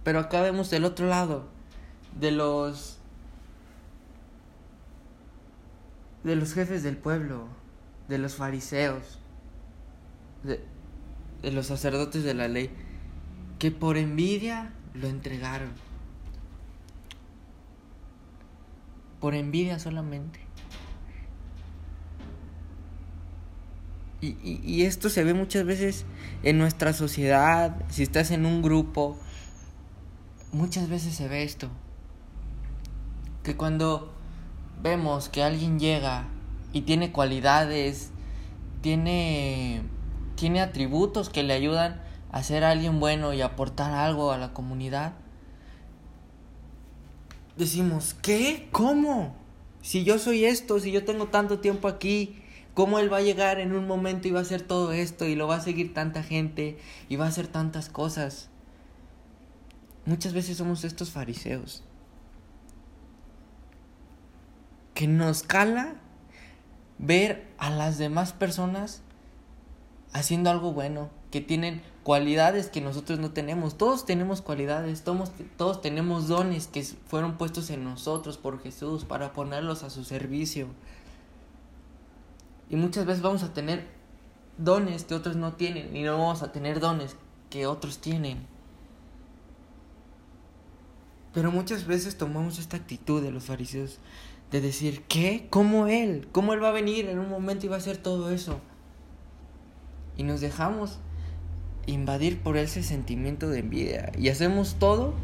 Pero 0.02 0.18
acá 0.18 0.40
vemos 0.40 0.70
del 0.70 0.86
otro 0.86 1.08
lado, 1.08 1.46
de 2.18 2.30
los 2.30 3.00
de 6.24 6.36
los 6.36 6.54
jefes 6.54 6.82
del 6.82 6.96
pueblo, 6.96 7.48
de 8.08 8.16
los 8.16 8.36
fariseos, 8.36 9.18
de, 10.42 10.64
de 11.42 11.52
los 11.52 11.66
sacerdotes 11.66 12.24
de 12.24 12.32
la 12.32 12.48
ley, 12.48 12.70
que 13.58 13.70
por 13.70 13.98
envidia 13.98 14.72
lo 14.94 15.08
entregaron. 15.08 15.85
Por 19.26 19.34
envidia 19.34 19.80
solamente. 19.80 20.38
Y, 24.20 24.36
y, 24.64 24.82
esto 24.82 25.10
se 25.10 25.24
ve 25.24 25.34
muchas 25.34 25.64
veces 25.64 26.06
en 26.44 26.58
nuestra 26.58 26.92
sociedad, 26.92 27.74
si 27.88 28.04
estás 28.04 28.30
en 28.30 28.46
un 28.46 28.62
grupo, 28.62 29.18
muchas 30.52 30.88
veces 30.88 31.16
se 31.16 31.26
ve 31.26 31.42
esto. 31.42 31.70
Que 33.42 33.56
cuando 33.56 34.12
vemos 34.80 35.28
que 35.28 35.42
alguien 35.42 35.80
llega 35.80 36.28
y 36.72 36.82
tiene 36.82 37.10
cualidades, 37.10 38.12
tiene, 38.80 39.82
tiene 40.36 40.60
atributos 40.60 41.30
que 41.30 41.42
le 41.42 41.54
ayudan 41.54 42.00
a 42.30 42.44
ser 42.44 42.62
alguien 42.62 43.00
bueno 43.00 43.32
y 43.32 43.42
aportar 43.42 43.92
algo 43.92 44.30
a 44.30 44.38
la 44.38 44.52
comunidad, 44.52 45.14
decimos, 47.56 48.14
¿qué? 48.22 48.68
¿Cómo? 48.72 49.36
Si 49.82 50.04
yo 50.04 50.18
soy 50.18 50.44
esto, 50.44 50.80
si 50.80 50.90
yo 50.92 51.04
tengo 51.04 51.28
tanto 51.28 51.60
tiempo 51.60 51.88
aquí, 51.88 52.42
cómo 52.74 52.98
él 52.98 53.12
va 53.12 53.18
a 53.18 53.22
llegar 53.22 53.58
en 53.58 53.74
un 53.74 53.86
momento 53.86 54.28
y 54.28 54.32
va 54.32 54.40
a 54.40 54.42
hacer 54.42 54.62
todo 54.62 54.92
esto 54.92 55.26
y 55.26 55.34
lo 55.34 55.46
va 55.46 55.56
a 55.56 55.60
seguir 55.60 55.94
tanta 55.94 56.22
gente 56.22 56.78
y 57.08 57.16
va 57.16 57.26
a 57.26 57.28
hacer 57.28 57.46
tantas 57.46 57.88
cosas. 57.88 58.50
Muchas 60.04 60.32
veces 60.32 60.58
somos 60.58 60.84
estos 60.84 61.10
fariseos 61.10 61.82
que 64.96 65.06
nos 65.06 65.42
cala 65.42 65.94
ver 66.98 67.46
a 67.58 67.70
las 67.70 67.98
demás 67.98 68.32
personas 68.32 69.02
haciendo 70.12 70.50
algo 70.50 70.72
bueno, 70.72 71.10
que 71.30 71.42
tienen 71.42 71.82
cualidades 72.06 72.68
que 72.68 72.80
nosotros 72.80 73.18
no 73.18 73.32
tenemos. 73.32 73.76
Todos 73.76 74.06
tenemos 74.06 74.40
cualidades, 74.40 75.02
todos, 75.02 75.32
todos 75.56 75.80
tenemos 75.82 76.28
dones 76.28 76.68
que 76.68 76.84
fueron 76.84 77.36
puestos 77.36 77.68
en 77.70 77.82
nosotros 77.82 78.38
por 78.38 78.62
Jesús 78.62 79.04
para 79.04 79.32
ponerlos 79.32 79.82
a 79.82 79.90
su 79.90 80.04
servicio. 80.04 80.68
Y 82.70 82.76
muchas 82.76 83.06
veces 83.06 83.24
vamos 83.24 83.42
a 83.42 83.52
tener 83.52 83.88
dones 84.56 85.02
que 85.02 85.16
otros 85.16 85.34
no 85.34 85.54
tienen 85.54 85.96
y 85.96 86.04
no 86.04 86.12
vamos 86.12 86.44
a 86.44 86.52
tener 86.52 86.78
dones 86.78 87.16
que 87.50 87.66
otros 87.66 87.98
tienen. 87.98 88.46
Pero 91.34 91.50
muchas 91.50 91.88
veces 91.88 92.16
tomamos 92.16 92.60
esta 92.60 92.76
actitud 92.76 93.20
de 93.20 93.32
los 93.32 93.46
fariseos 93.46 93.98
de 94.52 94.60
decir, 94.60 95.02
¿qué? 95.08 95.48
¿Cómo 95.50 95.88
él? 95.88 96.28
¿Cómo 96.30 96.52
él 96.52 96.62
va 96.62 96.68
a 96.68 96.72
venir 96.72 97.08
en 97.08 97.18
un 97.18 97.28
momento 97.28 97.66
y 97.66 97.68
va 97.68 97.74
a 97.74 97.80
hacer 97.80 97.96
todo 97.96 98.30
eso? 98.30 98.60
Y 100.16 100.22
nos 100.22 100.40
dejamos 100.40 101.00
invadir 101.86 102.40
por 102.40 102.56
ese 102.56 102.82
sentimiento 102.82 103.48
de 103.48 103.60
envidia 103.60 104.12
y 104.18 104.28
hacemos 104.28 104.76
todo 104.78 105.14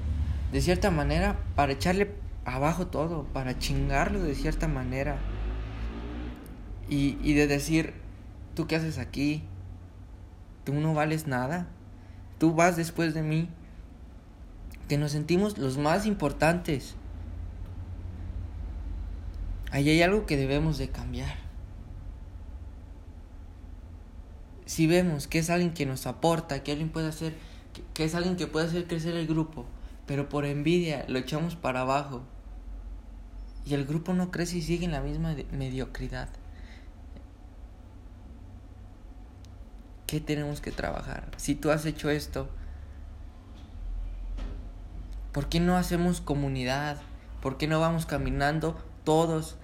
de 0.52 0.60
cierta 0.60 0.90
manera 0.90 1.38
para 1.54 1.72
echarle 1.72 2.14
abajo 2.44 2.88
todo, 2.88 3.24
para 3.24 3.58
chingarlo 3.58 4.22
de 4.22 4.34
cierta 4.34 4.68
manera. 4.68 5.18
Y, 6.88 7.18
y 7.22 7.34
de 7.34 7.46
decir, 7.46 7.94
¿tú 8.54 8.66
qué 8.66 8.76
haces 8.76 8.98
aquí? 8.98 9.42
Tú 10.64 10.74
no 10.74 10.94
vales 10.94 11.26
nada. 11.26 11.68
Tú 12.38 12.54
vas 12.54 12.76
después 12.76 13.14
de 13.14 13.22
mí. 13.22 13.48
Que 14.88 14.98
nos 14.98 15.12
sentimos 15.12 15.58
los 15.58 15.78
más 15.78 16.06
importantes. 16.06 16.96
Ahí 19.70 19.88
hay 19.88 20.02
algo 20.02 20.26
que 20.26 20.36
debemos 20.36 20.76
de 20.76 20.88
cambiar. 20.88 21.41
Si 24.66 24.86
vemos 24.86 25.26
que 25.26 25.38
es 25.38 25.50
alguien 25.50 25.74
que 25.74 25.86
nos 25.86 26.06
aporta, 26.06 26.62
que 26.62 26.72
alguien 26.72 26.90
puede 26.90 27.08
hacer, 27.08 27.34
que 27.94 28.04
es 28.04 28.14
alguien 28.14 28.36
que 28.36 28.46
puede 28.46 28.66
hacer 28.66 28.86
crecer 28.86 29.16
el 29.16 29.26
grupo, 29.26 29.66
pero 30.06 30.28
por 30.28 30.44
envidia 30.44 31.04
lo 31.08 31.18
echamos 31.18 31.56
para 31.56 31.80
abajo 31.80 32.22
y 33.64 33.74
el 33.74 33.84
grupo 33.84 34.12
no 34.12 34.30
crece 34.30 34.58
y 34.58 34.62
sigue 34.62 34.84
en 34.84 34.92
la 34.92 35.00
misma 35.00 35.34
mediocridad. 35.52 36.28
qué 40.12 40.20
tenemos 40.20 40.60
que 40.60 40.72
trabajar? 40.72 41.24
Si 41.38 41.54
tú 41.54 41.70
has 41.70 41.86
hecho 41.86 42.10
esto, 42.10 42.50
¿por 45.32 45.48
qué 45.48 45.58
no 45.58 45.78
hacemos 45.78 46.20
comunidad? 46.20 47.00
¿Por 47.40 47.56
qué 47.56 47.66
no 47.66 47.80
vamos 47.80 48.04
caminando 48.04 48.76
todos 49.04 49.56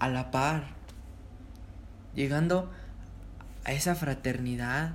a 0.00 0.08
la 0.08 0.32
par? 0.32 0.64
Llegando 2.16 2.72
a 3.64 3.72
esa 3.72 3.94
fraternidad, 3.94 4.94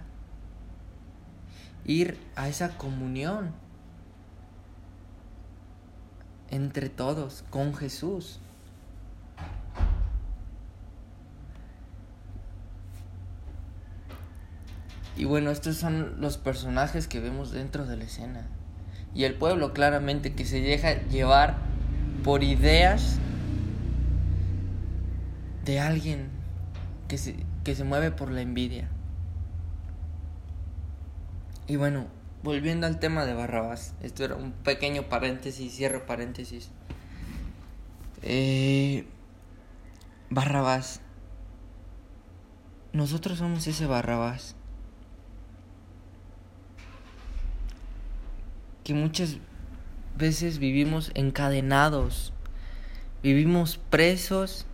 ir 1.85 2.17
a 2.35 2.47
esa 2.49 2.77
comunión 2.77 3.51
entre 6.49 6.89
todos 6.89 7.43
con 7.49 7.73
Jesús. 7.73 8.39
Y 15.15 15.25
bueno, 15.25 15.49
estos 15.49 15.77
son 15.77 16.21
los 16.21 16.37
personajes 16.37 17.07
que 17.07 17.19
vemos 17.19 17.51
dentro 17.51 17.85
de 17.87 17.97
la 17.97 18.03
escena. 18.03 18.45
Y 19.15 19.23
el 19.23 19.33
pueblo 19.33 19.73
claramente 19.73 20.35
que 20.35 20.45
se 20.45 20.61
deja 20.61 21.01
llevar 21.07 21.57
por 22.23 22.43
ideas 22.43 23.17
de 25.65 25.79
alguien 25.79 26.29
que 27.07 27.17
se, 27.17 27.35
que 27.67 27.75
se 27.75 27.83
mueve 27.83 28.11
por 28.11 28.31
la 28.31 28.39
envidia. 28.39 28.87
Y 31.67 31.75
bueno, 31.75 32.07
volviendo 32.41 32.87
al 32.87 32.97
tema 32.97 33.25
de 33.25 33.33
Barrabás, 33.33 33.93
esto 34.01 34.23
era 34.23 34.35
un 34.35 34.53
pequeño 34.53 35.09
paréntesis, 35.09 35.75
cierro 35.75 36.05
paréntesis. 36.05 36.69
Eh, 38.21 39.05
Barrabás, 40.29 41.01
nosotros 42.93 43.39
somos 43.39 43.67
ese 43.67 43.85
Barrabás 43.85 44.55
que 48.85 48.93
muchas 48.93 49.39
veces 50.17 50.59
vivimos 50.59 51.11
encadenados, 51.15 52.31
vivimos 53.21 53.77
presos 53.89 54.65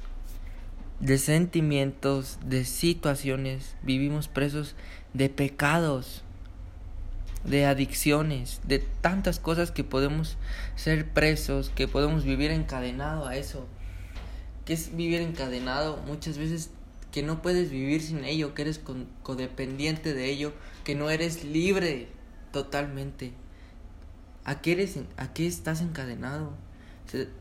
de 1.00 1.17
sentimientos, 1.17 2.39
de 2.45 2.65
situaciones, 2.65 3.75
vivimos 3.81 4.27
presos 4.27 4.75
de 5.13 5.29
pecados, 5.29 6.23
de 7.43 7.65
adicciones, 7.65 8.62
de 8.65 8.79
tantas 8.79 9.39
cosas 9.39 9.71
que 9.71 9.83
podemos 9.83 10.38
ser 10.75 11.09
presos, 11.09 11.69
que 11.69 11.88
podemos 11.88 12.23
vivir 12.23 12.51
encadenado 12.51 13.27
a 13.27 13.35
eso. 13.35 13.67
¿Qué 14.65 14.73
es 14.73 14.95
vivir 14.95 15.21
encadenado? 15.21 15.97
Muchas 16.07 16.38
veces 16.38 16.69
que 17.12 17.21
no 17.21 17.41
puedes 17.41 17.69
vivir 17.69 18.01
sin 18.01 18.23
ello, 18.23 18.53
que 18.53 18.62
eres 18.62 18.81
codependiente 19.23 20.13
de 20.13 20.29
ello, 20.29 20.53
que 20.83 20.95
no 20.95 21.09
eres 21.09 21.43
libre 21.43 22.07
totalmente. 22.51 23.33
¿A 24.45 24.62
qué, 24.62 24.71
eres, 24.71 24.97
¿A 25.17 25.33
qué 25.33 25.45
estás 25.45 25.81
encadenado? 25.81 26.53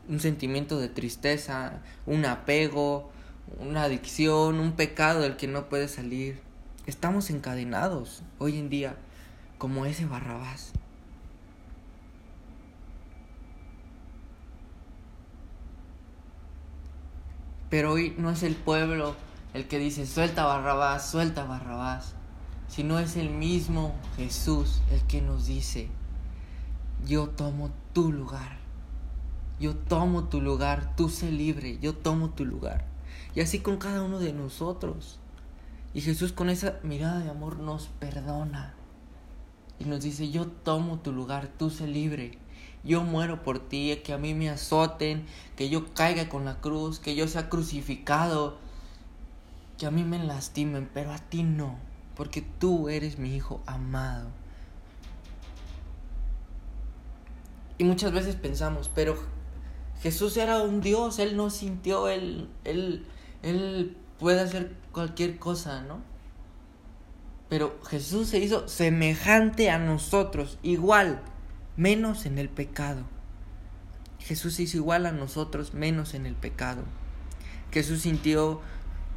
Un 0.09 0.19
sentimiento 0.19 0.79
de 0.79 0.89
tristeza, 0.89 1.81
un 2.05 2.25
apego, 2.25 3.12
una 3.59 3.83
adicción, 3.83 4.59
un 4.59 4.73
pecado 4.73 5.21
del 5.21 5.37
que 5.37 5.47
no 5.47 5.69
puedes 5.69 5.91
salir. 5.91 6.41
Estamos 6.85 7.29
encadenados 7.29 8.23
hoy 8.39 8.57
en 8.57 8.69
día 8.69 8.95
como 9.57 9.85
ese 9.85 10.05
Barrabás. 10.05 10.73
Pero 17.69 17.93
hoy 17.93 18.13
no 18.17 18.29
es 18.29 18.43
el 18.43 18.55
pueblo 18.55 19.15
el 19.53 19.67
que 19.67 19.79
dice, 19.79 20.05
suelta 20.05 20.45
Barrabás, 20.45 21.09
suelta 21.09 21.43
Barrabás, 21.45 22.13
sino 22.67 22.99
es 22.99 23.15
el 23.15 23.29
mismo 23.29 23.95
Jesús 24.17 24.81
el 24.91 25.01
que 25.03 25.21
nos 25.21 25.45
dice, 25.47 25.89
yo 27.05 27.29
tomo 27.29 27.71
tu 27.93 28.11
lugar, 28.11 28.57
yo 29.59 29.75
tomo 29.75 30.25
tu 30.25 30.41
lugar, 30.41 30.95
tú 30.95 31.09
sé 31.09 31.31
libre, 31.31 31.79
yo 31.79 31.93
tomo 31.93 32.29
tu 32.29 32.45
lugar. 32.45 32.92
Y 33.35 33.41
así 33.41 33.59
con 33.59 33.77
cada 33.77 34.03
uno 34.03 34.19
de 34.19 34.33
nosotros. 34.33 35.19
Y 35.93 36.01
Jesús 36.01 36.33
con 36.33 36.49
esa 36.49 36.79
mirada 36.83 37.19
de 37.19 37.29
amor 37.29 37.59
nos 37.59 37.87
perdona. 37.99 38.73
Y 39.79 39.85
nos 39.85 40.01
dice, 40.01 40.29
yo 40.31 40.47
tomo 40.47 40.99
tu 40.99 41.11
lugar, 41.11 41.49
tú 41.57 41.69
sé 41.69 41.87
libre. 41.87 42.37
Yo 42.83 43.03
muero 43.03 43.43
por 43.43 43.59
ti, 43.59 43.95
que 44.03 44.13
a 44.13 44.17
mí 44.17 44.33
me 44.33 44.49
azoten, 44.49 45.25
que 45.55 45.69
yo 45.69 45.93
caiga 45.93 46.29
con 46.29 46.45
la 46.45 46.59
cruz, 46.59 46.99
que 46.99 47.15
yo 47.15 47.27
sea 47.27 47.49
crucificado, 47.49 48.57
que 49.77 49.85
a 49.85 49.91
mí 49.91 50.03
me 50.03 50.19
lastimen, 50.19 50.89
pero 50.93 51.11
a 51.11 51.17
ti 51.17 51.43
no, 51.43 51.77
porque 52.15 52.41
tú 52.41 52.89
eres 52.89 53.17
mi 53.17 53.35
hijo 53.35 53.61
amado. 53.65 54.29
Y 57.77 57.85
muchas 57.85 58.11
veces 58.11 58.35
pensamos, 58.35 58.91
pero 58.93 59.17
Jesús 60.01 60.37
era 60.37 60.61
un 60.61 60.81
Dios, 60.81 61.19
Él 61.19 61.35
no 61.37 61.49
sintió, 61.49 62.07
Él, 62.07 62.49
Él, 62.65 63.05
Él 63.43 63.97
puede 64.17 64.39
hacer 64.39 64.73
cualquier 64.91 65.37
cosa, 65.37 65.81
¿no? 65.83 66.01
Pero 67.49 67.77
Jesús 67.85 68.29
se 68.29 68.39
hizo 68.39 68.67
semejante 68.67 69.69
a 69.69 69.77
nosotros, 69.77 70.57
igual, 70.63 71.21
menos 71.75 72.25
en 72.25 72.39
el 72.39 72.49
pecado. 72.49 73.03
Jesús 74.19 74.55
se 74.55 74.63
hizo 74.63 74.77
igual 74.77 75.05
a 75.05 75.11
nosotros, 75.11 75.73
menos 75.73 76.13
en 76.13 76.25
el 76.25 76.35
pecado. 76.35 76.83
Jesús 77.71 78.03
sintió, 78.03 78.61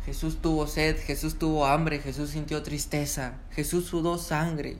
Jesús 0.04 0.42
tuvo 0.42 0.66
sed, 0.66 0.98
Jesús 0.98 1.38
tuvo 1.38 1.66
hambre, 1.66 2.00
Jesús 2.00 2.30
sintió 2.30 2.62
tristeza, 2.62 3.38
Jesús 3.52 3.86
sudó 3.86 4.18
sangre 4.18 4.78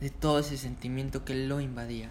de 0.00 0.10
todo 0.10 0.38
ese 0.38 0.58
sentimiento 0.58 1.24
que 1.24 1.34
lo 1.34 1.60
invadía. 1.60 2.10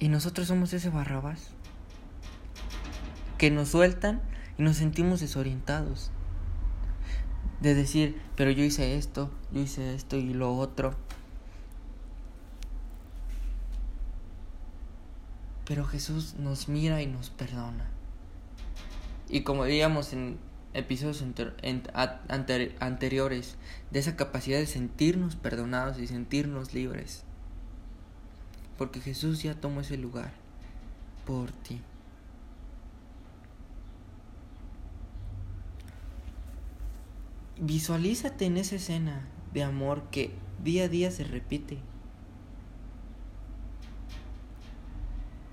Y 0.00 0.08
nosotros 0.08 0.48
somos 0.48 0.72
ese 0.72 0.90
Barrabás 0.90 1.50
que 3.38 3.50
nos 3.50 3.68
sueltan 3.68 4.20
y 4.58 4.62
nos 4.62 4.76
sentimos 4.76 5.20
desorientados 5.20 6.10
de 7.60 7.74
decir, 7.74 8.20
pero 8.36 8.50
yo 8.50 8.62
hice 8.64 8.96
esto, 8.96 9.30
yo 9.52 9.60
hice 9.60 9.94
esto 9.94 10.16
y 10.16 10.32
lo 10.34 10.56
otro. 10.56 10.94
Pero 15.64 15.84
Jesús 15.84 16.34
nos 16.38 16.68
mira 16.68 17.02
y 17.02 17.06
nos 17.06 17.30
perdona. 17.30 17.90
Y 19.28 19.42
como 19.42 19.62
veíamos 19.62 20.12
en 20.12 20.38
episodios 20.72 21.22
anteriores, 22.80 23.56
de 23.90 23.98
esa 23.98 24.16
capacidad 24.16 24.58
de 24.58 24.66
sentirnos 24.66 25.36
perdonados 25.36 25.98
y 25.98 26.06
sentirnos 26.06 26.72
libres. 26.72 27.24
Porque 28.78 29.00
Jesús 29.00 29.42
ya 29.42 29.54
tomó 29.54 29.80
ese 29.80 29.98
lugar 29.98 30.32
por 31.26 31.50
ti. 31.50 31.80
Visualízate 37.60 38.46
en 38.46 38.56
esa 38.56 38.76
escena 38.76 39.26
de 39.52 39.64
amor 39.64 40.04
que 40.10 40.32
día 40.62 40.84
a 40.84 40.88
día 40.88 41.10
se 41.10 41.24
repite. 41.24 41.78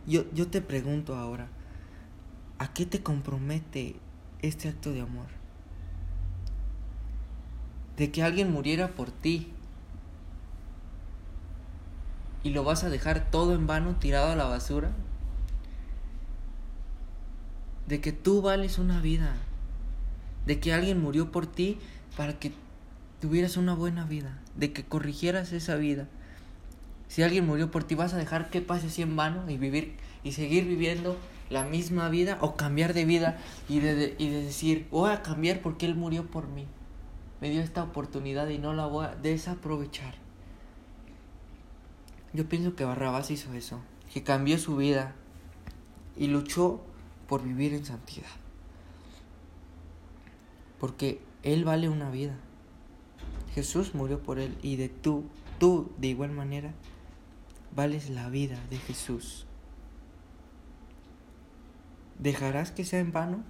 Yo, 0.05 0.31
yo 0.33 0.47
te 0.47 0.61
pregunto 0.61 1.15
ahora, 1.15 1.47
¿a 2.59 2.73
qué 2.73 2.85
te 2.85 3.01
compromete 3.01 3.95
este 4.43 4.69
acto 4.69 4.91
de 4.91 5.01
amor? 5.01 5.27
De 7.97 8.11
que 8.11 8.21
alguien 8.21 8.51
muriera 8.51 8.89
por 8.89 9.09
ti 9.09 9.51
y 12.43 12.51
lo 12.51 12.63
vas 12.63 12.83
a 12.83 12.89
dejar 12.89 13.31
todo 13.31 13.55
en 13.55 13.65
vano 13.65 13.95
tirado 13.95 14.31
a 14.31 14.35
la 14.35 14.45
basura. 14.45 14.91
De 17.87 17.99
que 17.99 18.11
tú 18.11 18.43
vales 18.43 18.77
una 18.77 19.01
vida. 19.01 19.35
De 20.45 20.59
que 20.59 20.73
alguien 20.73 21.01
murió 21.01 21.31
por 21.31 21.47
ti 21.47 21.77
para 22.15 22.39
que 22.39 22.51
tuvieras 23.19 23.57
una 23.57 23.73
buena 23.73 24.05
vida, 24.05 24.39
de 24.55 24.71
que 24.71 24.85
corrigieras 24.85 25.51
esa 25.51 25.75
vida. 25.75 26.07
Si 27.07 27.23
alguien 27.23 27.45
murió 27.45 27.71
por 27.71 27.83
ti, 27.83 27.95
¿vas 27.95 28.13
a 28.13 28.17
dejar 28.17 28.49
que 28.49 28.61
pase 28.61 28.87
así 28.87 29.01
en 29.01 29.15
vano 29.15 29.49
y 29.49 29.57
vivir 29.57 29.95
y 30.23 30.33
seguir 30.33 30.65
viviendo 30.65 31.17
la 31.49 31.63
misma 31.63 32.09
vida 32.09 32.37
o 32.41 32.55
cambiar 32.55 32.93
de 32.93 33.05
vida 33.05 33.37
y 33.69 33.79
de, 33.79 34.15
y 34.17 34.29
de 34.29 34.43
decir, 34.43 34.87
voy 34.91 35.11
a 35.11 35.21
cambiar 35.21 35.61
porque 35.61 35.85
Él 35.85 35.95
murió 35.95 36.25
por 36.25 36.47
mí? 36.47 36.65
Me 37.41 37.49
dio 37.49 37.61
esta 37.61 37.83
oportunidad 37.83 38.47
y 38.49 38.57
no 38.57 38.73
la 38.73 38.85
voy 38.85 39.05
a 39.05 39.15
desaprovechar. 39.15 40.15
Yo 42.33 42.49
pienso 42.49 42.75
que 42.75 42.83
Barrabás 42.83 43.31
hizo 43.31 43.53
eso, 43.53 43.79
que 44.13 44.23
cambió 44.23 44.57
su 44.57 44.75
vida 44.75 45.15
y 46.17 46.27
luchó 46.27 46.81
por 47.27 47.43
vivir 47.43 47.73
en 47.73 47.85
santidad. 47.85 48.27
Porque 50.85 51.19
él 51.41 51.65
vale 51.65 51.89
una 51.89 52.11
vida. 52.11 52.37
Jesús 53.55 53.95
murió 53.95 54.21
por 54.21 54.37
Él 54.37 54.55
y 54.61 54.75
de 54.75 54.87
tú, 54.87 55.23
tú 55.57 55.91
de 55.97 56.09
igual 56.09 56.29
manera, 56.29 56.75
vales 57.75 58.11
la 58.11 58.29
vida 58.29 58.59
de 58.69 58.77
Jesús. 58.77 59.47
¿Dejarás 62.19 62.69
que 62.69 62.85
sea 62.85 62.99
en 62.99 63.11
vano? 63.11 63.43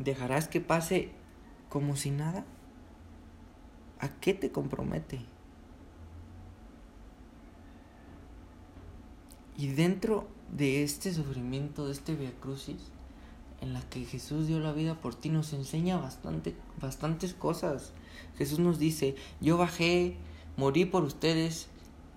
¿Dejarás 0.00 0.48
que 0.48 0.60
pase 0.60 1.12
como 1.68 1.94
si 1.94 2.10
nada? 2.10 2.44
¿A 4.00 4.08
qué 4.08 4.34
te 4.34 4.50
compromete? 4.50 5.20
Y 9.56 9.68
dentro 9.68 10.26
de 10.50 10.82
este 10.82 11.14
sufrimiento, 11.14 11.86
de 11.86 11.92
este 11.92 12.16
Via 12.16 12.32
Crucis, 12.40 12.90
en 13.64 13.72
la 13.72 13.80
que 13.80 14.04
Jesús 14.04 14.46
dio 14.46 14.60
la 14.60 14.72
vida 14.72 14.94
por 14.94 15.14
ti 15.14 15.30
nos 15.30 15.54
enseña 15.54 15.96
bastante, 15.96 16.54
bastantes 16.80 17.32
cosas. 17.32 17.92
Jesús 18.36 18.58
nos 18.58 18.78
dice, 18.78 19.16
yo 19.40 19.56
bajé, 19.56 20.16
morí 20.56 20.84
por 20.84 21.02
ustedes 21.02 21.68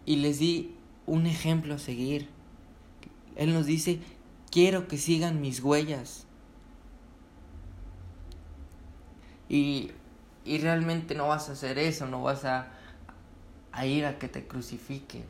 y 0.06 0.18
les 0.18 0.40
di 0.40 0.76
un 1.06 1.26
ejemplo 1.26 1.76
a 1.76 1.80
seguir. 1.80 2.28
Él 3.36 3.54
nos 3.54 3.66
dice, 3.66 4.00
quiero 4.52 4.90
que 4.90 4.98
sigan 4.98 5.40
mis 5.40 5.64
huellas. 5.64 6.26
Y, 9.48 9.92
y 10.44 10.58
realmente 10.58 11.16
no 11.16 11.30
vas 11.30 11.48
a 11.48 11.54
hacer 11.54 11.80
eso, 11.80 12.08
no 12.08 12.24
vas 12.24 12.44
a, 12.44 12.74
a 13.72 13.86
ir 13.86 14.06
a 14.06 14.20
que 14.20 14.28
te 14.28 14.46
crucifiquen. 14.46 15.24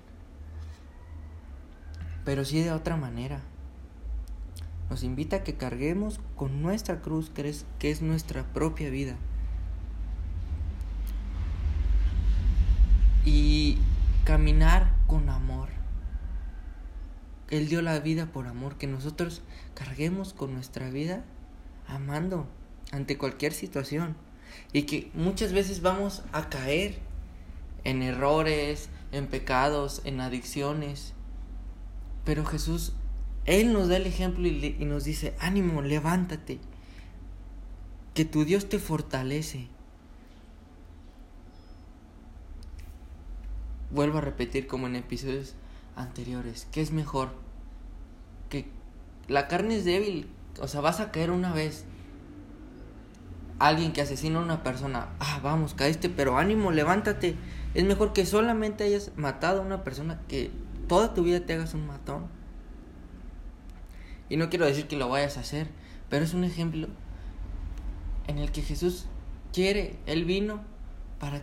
Pero 2.25 2.43
sí 2.43 2.59
de 2.61 2.71
otra 2.71 2.97
manera 2.97 3.41
nos 4.89 5.03
invita 5.03 5.37
a 5.37 5.43
que 5.43 5.55
carguemos 5.55 6.19
con 6.35 6.61
nuestra 6.61 7.01
cruz, 7.01 7.29
que 7.29 7.47
es, 7.49 7.65
que 7.79 7.91
es 7.91 8.01
nuestra 8.01 8.43
propia 8.53 8.89
vida. 8.89 9.15
Y 13.25 13.77
caminar 14.23 14.93
con 15.07 15.29
amor. 15.29 15.69
Él 17.49 17.67
dio 17.67 17.81
la 17.81 17.99
vida 17.99 18.27
por 18.27 18.47
amor, 18.47 18.77
que 18.77 18.87
nosotros 18.87 19.41
carguemos 19.73 20.33
con 20.33 20.53
nuestra 20.53 20.89
vida 20.89 21.23
amando 21.87 22.47
ante 22.91 23.17
cualquier 23.17 23.53
situación. 23.53 24.15
Y 24.71 24.83
que 24.83 25.11
muchas 25.13 25.53
veces 25.53 25.81
vamos 25.81 26.23
a 26.31 26.49
caer 26.49 26.99
en 27.83 28.01
errores, 28.01 28.89
en 29.11 29.27
pecados, 29.27 30.01
en 30.05 30.21
adicciones. 30.21 31.13
Pero 32.25 32.45
Jesús, 32.45 32.93
Él 33.47 33.71
nos 33.71 33.87
da 33.87 33.95
el 33.95 34.05
ejemplo 34.05 34.45
y, 34.45 34.75
nos 34.81 35.05
dice, 35.05 35.33
ánimo, 35.39 35.81
levántate, 35.81 36.59
que 38.13 38.25
tu 38.25 38.43
Dios 38.43 38.67
te 38.67 38.77
fortalece. 38.77 39.67
Vuelvo 43.89 44.17
a 44.17 44.21
repetir 44.21 44.67
como 44.67 44.87
en 44.87 44.97
episodios 44.97 45.55
anteriores, 45.95 46.67
¿qué 46.73 46.81
es 46.81 46.91
mejor? 46.91 47.29
Que 48.49 48.67
la 49.29 49.47
carne 49.47 49.77
es 49.77 49.85
débil, 49.85 50.27
o 50.59 50.67
sea, 50.67 50.81
vas 50.81 50.99
a 50.99 51.11
caer 51.11 51.31
una 51.31 51.53
vez. 51.53 51.85
Alguien 53.59 53.93
que 53.93 54.01
asesina 54.01 54.39
a 54.39 54.43
una 54.43 54.61
persona, 54.61 55.07
ah, 55.19 55.39
vamos, 55.41 55.73
caíste, 55.73 56.09
pero 56.09 56.37
ánimo, 56.37 56.71
levántate. 56.71 57.35
Es 57.73 57.85
mejor 57.85 58.11
que 58.11 58.25
solamente 58.25 58.83
hayas 58.83 59.13
matado 59.15 59.61
a 59.61 59.65
una 59.65 59.85
persona 59.85 60.19
que 60.27 60.51
toda 60.89 61.13
tu 61.13 61.23
vida 61.23 61.39
te 61.39 61.53
hagas 61.53 61.73
un 61.73 61.87
matón. 61.87 62.27
Y 64.29 64.37
no 64.37 64.49
quiero 64.49 64.65
decir 64.65 64.87
que 64.87 64.97
lo 64.97 65.09
vayas 65.09 65.37
a 65.37 65.41
hacer, 65.41 65.67
pero 66.09 66.25
es 66.25 66.33
un 66.33 66.43
ejemplo 66.43 66.87
en 68.27 68.37
el 68.39 68.51
que 68.51 68.61
Jesús 68.61 69.05
quiere, 69.53 69.97
Él 70.05 70.25
vino 70.25 70.61
para 71.19 71.41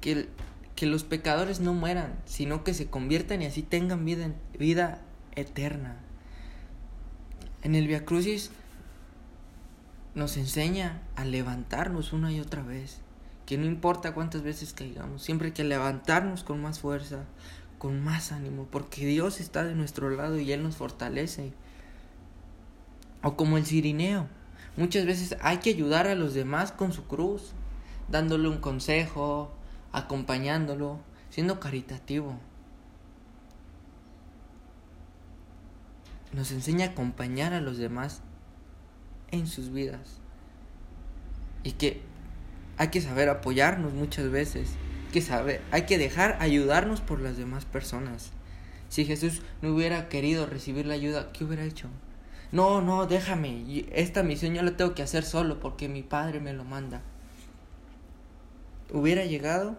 que, 0.00 0.28
que 0.74 0.86
los 0.86 1.04
pecadores 1.04 1.60
no 1.60 1.74
mueran, 1.74 2.18
sino 2.24 2.64
que 2.64 2.74
se 2.74 2.88
conviertan 2.88 3.42
y 3.42 3.46
así 3.46 3.62
tengan 3.62 4.04
vida, 4.04 4.34
vida 4.58 5.02
eterna. 5.36 5.98
En 7.62 7.74
el 7.74 7.86
Via 7.86 8.04
Crucis 8.04 8.50
nos 10.14 10.36
enseña 10.36 11.02
a 11.16 11.24
levantarnos 11.24 12.12
una 12.12 12.32
y 12.32 12.40
otra 12.40 12.62
vez. 12.62 13.00
Que 13.46 13.58
no 13.58 13.66
importa 13.66 14.14
cuántas 14.14 14.42
veces 14.42 14.72
caigamos, 14.72 15.22
siempre 15.22 15.48
hay 15.48 15.52
que 15.52 15.64
levantarnos 15.64 16.44
con 16.44 16.62
más 16.62 16.78
fuerza, 16.78 17.24
con 17.80 18.04
más 18.04 18.30
ánimo, 18.30 18.68
porque 18.70 19.04
Dios 19.06 19.40
está 19.40 19.64
de 19.64 19.74
nuestro 19.74 20.10
lado 20.10 20.38
y 20.38 20.52
Él 20.52 20.62
nos 20.62 20.76
fortalece. 20.76 21.52
O 23.22 23.36
como 23.36 23.56
el 23.56 23.66
cirineo, 23.66 24.28
muchas 24.76 25.04
veces 25.06 25.34
hay 25.40 25.56
que 25.58 25.70
ayudar 25.70 26.06
a 26.06 26.14
los 26.14 26.34
demás 26.34 26.70
con 26.70 26.92
su 26.92 27.08
cruz, 27.08 27.54
dándole 28.08 28.48
un 28.48 28.58
consejo, 28.58 29.50
acompañándolo, 29.92 31.00
siendo 31.30 31.58
caritativo. 31.58 32.38
nos 36.32 36.52
enseña 36.52 36.86
a 36.86 36.88
acompañar 36.90 37.52
a 37.52 37.60
los 37.60 37.78
demás 37.78 38.22
en 39.30 39.46
sus 39.46 39.72
vidas. 39.72 40.20
Y 41.62 41.72
que 41.72 42.02
hay 42.78 42.88
que 42.88 43.00
saber 43.00 43.28
apoyarnos 43.28 43.92
muchas 43.92 44.30
veces. 44.30 44.70
Que 45.12 45.20
saber, 45.20 45.60
hay 45.70 45.82
que 45.82 45.98
dejar 45.98 46.36
ayudarnos 46.40 47.00
por 47.00 47.20
las 47.20 47.36
demás 47.36 47.64
personas. 47.64 48.30
Si 48.88 49.04
Jesús 49.04 49.42
no 49.62 49.74
hubiera 49.74 50.08
querido 50.08 50.46
recibir 50.46 50.86
la 50.86 50.94
ayuda, 50.94 51.32
¿qué 51.32 51.44
hubiera 51.44 51.64
hecho? 51.64 51.88
No, 52.52 52.80
no, 52.80 53.06
déjame. 53.06 53.84
Esta 53.92 54.22
misión 54.22 54.54
yo 54.54 54.62
la 54.62 54.76
tengo 54.76 54.94
que 54.94 55.02
hacer 55.02 55.24
solo 55.24 55.60
porque 55.60 55.88
mi 55.88 56.02
padre 56.02 56.40
me 56.40 56.52
lo 56.52 56.64
manda. 56.64 57.02
¿Hubiera 58.92 59.24
llegado? 59.24 59.76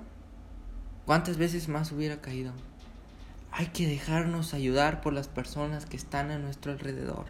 ¿Cuántas 1.06 1.38
veces 1.38 1.68
más 1.68 1.92
hubiera 1.92 2.22
caído? 2.22 2.54
hay 3.52 3.68
que 3.68 3.86
dejarnos 3.86 4.54
ayudar 4.54 5.02
por 5.02 5.14
las 5.14 5.28
personas 5.28 5.86
que 5.86 5.98
están 5.98 6.32
a 6.32 6.40
nuestro 6.40 6.72
alrededor. 6.72 7.26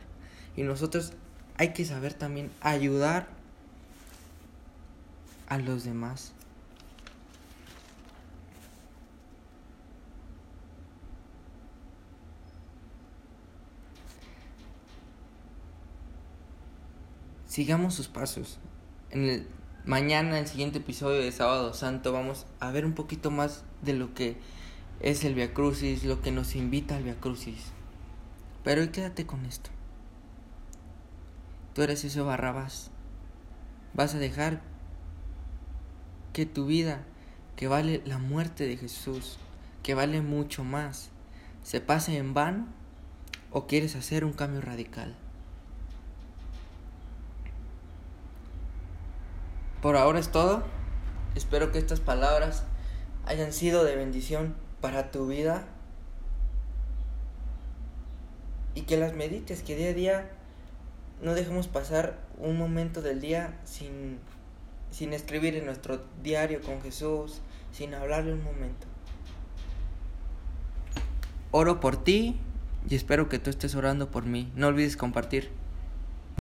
Y 0.56 0.64
nosotros 0.64 1.14
hay 1.58 1.74
que 1.74 1.84
saber 1.84 2.14
también 2.14 2.52
ayudar 2.62 3.28
a 5.50 5.58
los 5.58 5.84
demás. 5.84 6.34
Sigamos 17.52 17.96
sus 17.96 18.08
pasos. 18.08 18.60
En 19.10 19.26
el 19.26 19.48
mañana, 19.84 20.40
el 20.40 20.48
siguiente 20.48 20.78
episodio 20.78 21.20
de 21.20 21.34
Sábado 21.34 21.74
Santo, 21.74 22.14
vamos 22.14 22.46
a 22.62 22.72
ver 22.72 22.86
un 22.86 22.94
poquito 22.94 23.30
más 23.30 23.66
de 23.82 23.92
lo 23.92 24.14
que 24.14 24.38
es 25.02 25.26
el 25.26 25.36
Via 25.36 25.54
Crucis, 25.54 26.06
lo 26.06 26.22
que 26.22 26.32
nos 26.32 26.56
invita 26.56 26.96
al 26.96 27.04
Via 27.04 27.20
Crucis. 27.20 27.74
Pero 28.64 28.80
hoy 28.80 28.88
quédate 28.88 29.26
con 29.26 29.46
esto. 29.46 29.70
Tú 31.74 31.82
eres 31.82 32.06
ese 32.06 32.22
Barrabás. 32.22 32.90
Vas 33.94 34.16
a 34.16 34.20
dejar 34.20 34.62
que 36.32 36.46
tu 36.46 36.68
vida, 36.68 37.04
que 37.58 37.68
vale 37.68 38.02
la 38.06 38.18
muerte 38.18 38.66
de 38.66 38.78
Jesús, 38.78 39.40
que 39.84 39.94
vale 39.94 40.22
mucho 40.22 40.64
más, 40.64 41.10
se 41.64 41.82
pase 41.82 42.16
en 42.16 42.34
vano 42.34 42.68
o 43.52 43.68
quieres 43.68 43.98
hacer 43.98 44.24
un 44.24 44.32
cambio 44.32 44.62
radical. 44.62 45.18
Por 49.82 49.98
ahora 49.98 50.20
es 50.20 50.30
todo. 50.30 50.63
Espero 51.34 51.72
que 51.72 51.80
estas 51.80 52.00
palabras 52.00 52.63
hayan 53.26 53.52
sido 53.52 53.84
de 53.84 53.96
bendición 53.96 54.56
para 54.80 55.12
tu 55.12 55.28
vida 55.28 55.65
y 58.76 58.82
que 58.82 58.98
las 58.98 59.13
medites, 59.13 59.63
que 59.63 59.76
día 59.76 59.89
a 59.89 59.94
día 59.94 60.32
no 61.22 61.34
dejemos 61.34 61.67
pasar 61.67 62.20
un 62.38 62.58
momento 62.58 63.02
del 63.02 63.22
día 63.22 63.60
sin, 63.63 64.20
sin 64.91 65.13
escribir 65.13 65.56
en 65.56 65.65
nuestro 65.65 66.04
diario 66.22 66.62
con 66.62 66.82
Jesús, 66.82 67.41
sin 67.72 67.94
hablarle 67.94 68.34
un 68.34 68.44
momento. 68.44 68.88
Oro 71.52 71.80
por 71.80 72.04
ti 72.04 72.39
y 72.89 72.96
espero 72.96 73.30
que 73.30 73.39
tú 73.39 73.50
estés 73.50 73.76
orando 73.76 74.12
por 74.12 74.26
mí. 74.26 74.52
No 74.56 74.67
olvides 74.67 74.96
compartir. 74.96 75.61